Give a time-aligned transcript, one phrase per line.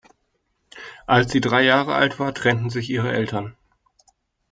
[1.05, 3.55] Als sie drei Jahre alt war, trennten sich ihre Eltern.